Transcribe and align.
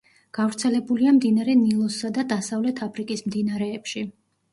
გავრცელებულია 0.35 1.11
მდინარე 1.17 1.53
ნილოსსა 1.59 2.11
და 2.15 2.23
დასავლეთ 2.31 2.81
აფრიკის 2.87 3.23
მდინარეებში. 3.27 4.03